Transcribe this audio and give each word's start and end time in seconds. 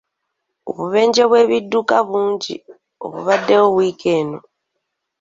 Obubenje 0.69 1.23
bw'ebidduka 1.29 1.95
bungi 2.09 2.55
obubaddewo 3.05 3.67
wiiki 3.75 4.07
eno. 4.19 4.39